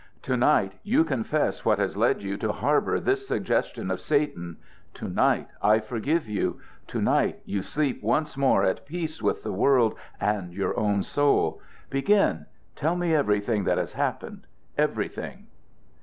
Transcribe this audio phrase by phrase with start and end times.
[0.23, 4.57] "To night you confess what has led you to harbor this suggestion of Satan.
[4.95, 6.59] To night I forgive you.
[6.87, 11.61] To night you sleep once more at peace with the world and your own soul.
[11.91, 12.47] Begin!
[12.75, 15.45] Tell me everything that has happened everything!"